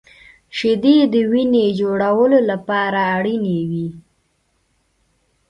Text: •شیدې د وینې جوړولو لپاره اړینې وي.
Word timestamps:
•شیدې 0.57 0.97
د 1.13 1.15
وینې 1.31 1.65
جوړولو 1.79 2.39
لپاره 2.51 2.99
اړینې 3.15 3.59
وي. 3.69 3.87